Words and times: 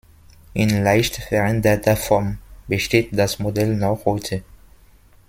In 0.55 0.83
leicht 0.83 1.17
veränderter 1.17 1.95
Form 1.95 2.39
besteht 2.67 3.09
das 3.11 3.37
Modell 3.37 3.75
noch 3.75 4.03
heute. 4.05 4.41